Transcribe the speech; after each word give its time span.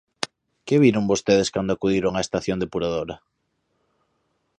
¿Que 0.65 0.75
viron 0.83 1.09
vostedes 1.11 1.51
cando 1.53 1.71
acudiron 1.73 2.13
á 2.19 2.21
estación 2.23 2.61
depuradora? 2.63 3.15